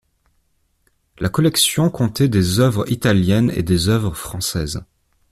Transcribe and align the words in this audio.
La 1.19 1.29
collection 1.29 1.91
comptait 1.91 2.27
des 2.27 2.57
œuvres 2.59 2.91
italiennes 2.91 3.51
et 3.55 3.61
des 3.61 3.87
œuvres 3.87 4.15
françaises. 4.15 4.83